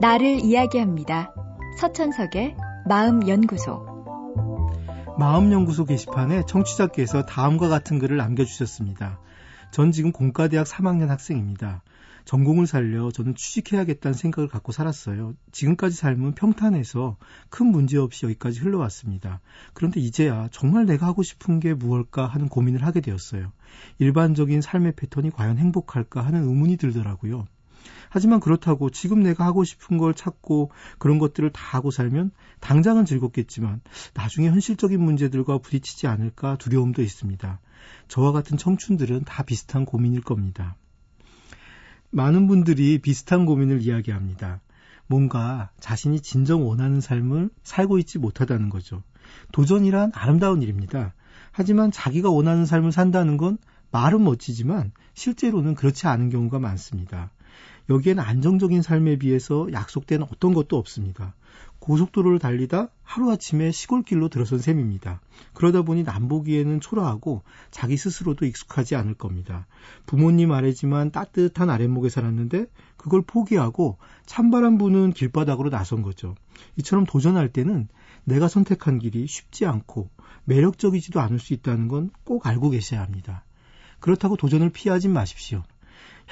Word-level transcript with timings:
나를 0.00 0.40
이야기합니다. 0.40 1.32
서천석의 1.78 2.56
마음연구소. 2.88 3.86
마음연구소 5.16 5.84
게시판에 5.84 6.42
청취자께서 6.46 7.24
다음과 7.24 7.68
같은 7.68 7.98
글을 8.00 8.16
남겨주셨습니다. 8.16 9.20
전 9.70 9.92
지금 9.92 10.10
공과대학 10.10 10.66
3학년 10.66 11.06
학생입니다. 11.06 11.82
전공을 12.24 12.66
살려 12.66 13.10
저는 13.10 13.34
취직해야겠다는 13.34 14.14
생각을 14.14 14.48
갖고 14.48 14.72
살았어요. 14.72 15.34
지금까지 15.50 15.96
삶은 15.96 16.34
평탄해서 16.34 17.16
큰 17.50 17.66
문제 17.66 17.98
없이 17.98 18.26
여기까지 18.26 18.60
흘러왔습니다. 18.60 19.40
그런데 19.74 20.00
이제야 20.00 20.48
정말 20.50 20.86
내가 20.86 21.06
하고 21.06 21.22
싶은 21.22 21.60
게 21.60 21.74
무엇일까 21.74 22.26
하는 22.26 22.48
고민을 22.48 22.84
하게 22.84 23.00
되었어요. 23.00 23.52
일반적인 23.98 24.60
삶의 24.60 24.94
패턴이 24.96 25.30
과연 25.30 25.58
행복할까 25.58 26.24
하는 26.24 26.44
의문이 26.44 26.76
들더라고요. 26.76 27.46
하지만 28.10 28.40
그렇다고 28.40 28.90
지금 28.90 29.22
내가 29.22 29.44
하고 29.44 29.64
싶은 29.64 29.98
걸 29.98 30.14
찾고 30.14 30.70
그런 30.98 31.18
것들을 31.18 31.50
다 31.50 31.76
하고 31.76 31.90
살면 31.90 32.30
당장은 32.60 33.04
즐겁겠지만 33.06 33.80
나중에 34.14 34.48
현실적인 34.48 35.00
문제들과 35.00 35.58
부딪히지 35.58 36.06
않을까 36.06 36.56
두려움도 36.56 37.02
있습니다. 37.02 37.60
저와 38.08 38.32
같은 38.32 38.56
청춘들은 38.56 39.24
다 39.24 39.42
비슷한 39.42 39.84
고민일 39.84 40.20
겁니다. 40.20 40.76
많은 42.12 42.46
분들이 42.46 42.98
비슷한 42.98 43.46
고민을 43.46 43.80
이야기합니다. 43.80 44.60
뭔가 45.06 45.70
자신이 45.80 46.20
진정 46.20 46.68
원하는 46.68 47.00
삶을 47.00 47.48
살고 47.62 47.98
있지 47.98 48.18
못하다는 48.18 48.68
거죠. 48.68 49.02
도전이란 49.52 50.12
아름다운 50.14 50.60
일입니다. 50.60 51.14
하지만 51.52 51.90
자기가 51.90 52.30
원하는 52.30 52.66
삶을 52.66 52.92
산다는 52.92 53.38
건 53.38 53.56
말은 53.90 54.22
멋지지만 54.24 54.92
실제로는 55.14 55.74
그렇지 55.74 56.06
않은 56.06 56.28
경우가 56.28 56.58
많습니다. 56.58 57.30
여기엔 57.88 58.18
안정적인 58.18 58.82
삶에 58.82 59.16
비해서 59.16 59.66
약속된 59.72 60.22
어떤 60.22 60.52
것도 60.52 60.76
없습니다. 60.76 61.34
고속도로를 61.78 62.38
달리다 62.38 62.88
하루아침에 63.12 63.72
시골길로 63.72 64.30
들어선 64.30 64.58
셈입니다. 64.58 65.20
그러다 65.52 65.82
보니 65.82 66.02
남보기에는 66.02 66.80
초라하고 66.80 67.42
자기 67.70 67.98
스스로도 67.98 68.46
익숙하지 68.46 68.96
않을 68.96 69.12
겁니다. 69.14 69.66
부모님 70.06 70.50
아래지만 70.52 71.10
따뜻한 71.10 71.68
아랫목에 71.68 72.08
살았는데 72.08 72.66
그걸 72.96 73.20
포기하고 73.20 73.98
찬바람 74.24 74.78
부는 74.78 75.12
길바닥으로 75.12 75.68
나선 75.68 76.00
거죠. 76.00 76.34
이처럼 76.76 77.04
도전할 77.04 77.50
때는 77.50 77.88
내가 78.24 78.48
선택한 78.48 78.98
길이 78.98 79.26
쉽지 79.26 79.66
않고 79.66 80.08
매력적이지도 80.44 81.20
않을 81.20 81.38
수 81.38 81.52
있다는 81.52 81.88
건 81.88 82.10
꼭 82.24 82.46
알고 82.46 82.70
계셔야 82.70 83.02
합니다. 83.02 83.44
그렇다고 84.00 84.38
도전을 84.38 84.70
피하지 84.70 85.08
마십시오. 85.08 85.62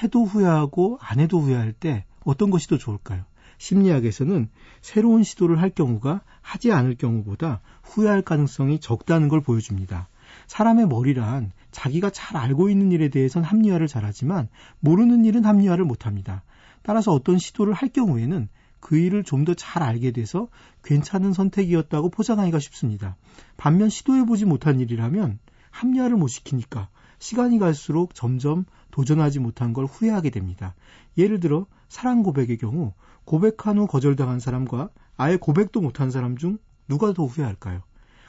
해도 0.00 0.24
후회하고 0.24 0.98
안 1.00 1.18
해도 1.18 1.40
후회할 1.40 1.72
때 1.72 2.04
어떤 2.24 2.50
것이 2.50 2.68
더 2.68 2.78
좋을까요? 2.78 3.24
심리학에서는 3.58 4.48
새로운 4.80 5.22
시도를 5.22 5.60
할 5.60 5.70
경우가 5.70 6.22
하지 6.40 6.72
않을 6.72 6.96
경우보다 6.96 7.60
후회할 7.82 8.22
가능성이 8.22 8.78
적다는 8.80 9.28
걸 9.28 9.40
보여줍니다. 9.40 10.08
사람의 10.46 10.86
머리란 10.88 11.52
자기가 11.70 12.10
잘 12.10 12.36
알고 12.36 12.70
있는 12.70 12.92
일에 12.92 13.08
대해선 13.08 13.42
합리화를 13.44 13.86
잘하지만 13.86 14.48
모르는 14.80 15.24
일은 15.24 15.44
합리화를 15.44 15.84
못합니다. 15.84 16.42
따라서 16.82 17.12
어떤 17.12 17.38
시도를 17.38 17.74
할 17.74 17.88
경우에는 17.90 18.48
그 18.80 18.96
일을 18.96 19.24
좀 19.24 19.44
더 19.44 19.54
잘 19.54 19.82
알게 19.82 20.12
돼서 20.12 20.48
괜찮은 20.84 21.32
선택이었다고 21.32 22.10
포장하기가 22.10 22.58
쉽습니다. 22.60 23.16
반면 23.56 23.88
시도해보지 23.90 24.44
못한 24.44 24.80
일이라면 24.80 25.38
합리화를 25.78 26.16
못 26.16 26.28
시키니까 26.28 26.88
시간이 27.18 27.58
갈수록 27.58 28.14
점점 28.14 28.64
도전하지 28.90 29.38
못한 29.38 29.72
걸 29.72 29.84
후회하게 29.84 30.30
됩니다. 30.30 30.74
예를 31.16 31.40
들어 31.40 31.66
사랑 31.88 32.22
고백의 32.22 32.58
경우 32.58 32.92
고백한 33.24 33.78
후 33.78 33.86
거절당한 33.86 34.40
사람과 34.40 34.90
아예 35.16 35.36
고백도 35.36 35.80
못한 35.80 36.10
사람 36.10 36.36
중 36.36 36.58
누가 36.88 37.12
더 37.12 37.24
후회할까요? 37.24 37.82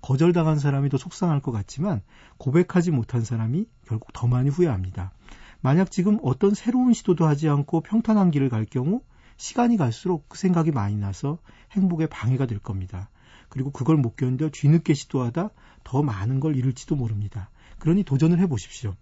거절당한 0.00 0.58
사람이 0.58 0.88
더 0.90 0.98
속상할 0.98 1.40
것 1.40 1.50
같지만 1.50 2.02
고백하지 2.38 2.90
못한 2.90 3.24
사람이 3.24 3.66
결국 3.86 4.12
더 4.12 4.26
많이 4.26 4.50
후회합니다. 4.50 5.12
만약 5.60 5.90
지금 5.90 6.18
어떤 6.22 6.54
새로운 6.54 6.92
시도도 6.92 7.26
하지 7.26 7.48
않고 7.48 7.80
평탄한 7.80 8.30
길을 8.30 8.50
갈 8.50 8.66
경우 8.66 9.00
시간이 9.36 9.76
갈수록 9.76 10.28
그 10.28 10.38
생각이 10.38 10.70
많이 10.72 10.96
나서 10.96 11.38
행복에 11.72 12.06
방해가 12.06 12.46
될 12.46 12.58
겁니다. 12.58 13.08
그리고 13.54 13.70
그걸 13.70 13.96
못 13.96 14.16
견뎌 14.16 14.50
뒤늦게 14.50 14.94
시도하다 14.94 15.50
더 15.84 16.02
많은 16.02 16.40
걸 16.40 16.56
잃을지도 16.56 16.96
모릅니다. 16.96 17.50
그러니 17.78 18.02
도전을 18.02 18.40
해보십시오. 18.40 18.96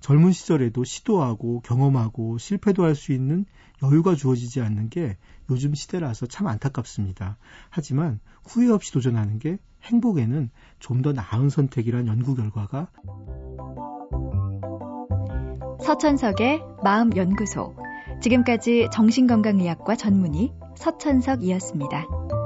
젊은 0.00 0.32
시절에도 0.32 0.82
시도하고 0.82 1.60
경험하고 1.60 2.38
실패도 2.38 2.84
할 2.84 2.96
수 2.96 3.12
있는 3.12 3.46
여유가 3.82 4.16
주어지지 4.16 4.60
않는 4.60 4.90
게 4.90 5.16
요즘 5.48 5.74
시대라서 5.74 6.26
참 6.26 6.48
안타깝습니다. 6.48 7.38
하지만 7.70 8.18
후회 8.44 8.68
없이 8.68 8.92
도전하는 8.92 9.38
게 9.38 9.58
행복에는 9.84 10.50
좀 10.80 11.02
더 11.02 11.12
나은 11.12 11.48
선택이란 11.48 12.08
연구 12.08 12.34
결과가 12.34 12.90
서천석의 15.80 16.62
마음연구소 16.82 17.76
지금까지 18.20 18.88
정신건강의학과 18.92 19.94
전문의 19.94 20.52
서천석이었습니다. 20.76 22.37